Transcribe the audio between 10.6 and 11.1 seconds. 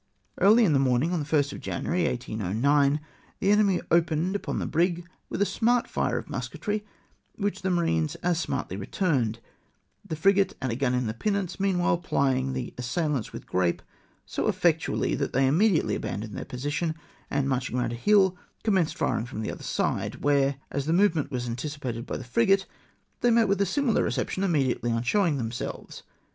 a gun in